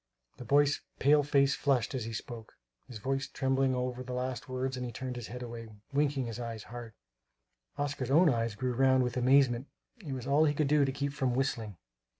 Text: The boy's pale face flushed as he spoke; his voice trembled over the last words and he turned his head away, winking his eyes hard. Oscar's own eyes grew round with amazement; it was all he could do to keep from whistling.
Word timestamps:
The 0.37 0.45
boy's 0.45 0.81
pale 0.97 1.21
face 1.21 1.53
flushed 1.53 1.93
as 1.93 2.05
he 2.05 2.13
spoke; 2.13 2.53
his 2.87 2.97
voice 2.97 3.27
trembled 3.27 3.71
over 3.75 4.01
the 4.01 4.13
last 4.13 4.49
words 4.49 4.75
and 4.75 4.83
he 4.83 4.91
turned 4.91 5.15
his 5.15 5.27
head 5.27 5.43
away, 5.43 5.67
winking 5.93 6.25
his 6.25 6.39
eyes 6.39 6.63
hard. 6.63 6.93
Oscar's 7.77 8.09
own 8.09 8.27
eyes 8.27 8.55
grew 8.55 8.73
round 8.73 9.03
with 9.03 9.15
amazement; 9.15 9.67
it 10.03 10.13
was 10.13 10.25
all 10.25 10.45
he 10.45 10.55
could 10.55 10.65
do 10.67 10.85
to 10.85 10.91
keep 10.91 11.13
from 11.13 11.35
whistling. 11.35 11.77